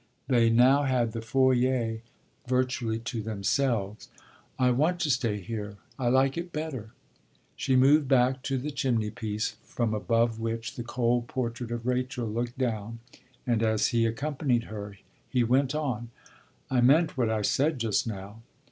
[0.27, 1.99] They now had the foyer
[2.47, 4.09] virtually to themselves.
[4.57, 5.75] "I want to stay here.
[5.99, 6.89] I like it better,"
[7.55, 12.25] She moved back to the chimney piece, from above which the cold portrait of Rachel
[12.25, 12.97] looked down,
[13.45, 14.97] and as he accompanied her
[15.29, 16.09] he went on:
[16.71, 18.41] "I meant what I said just now."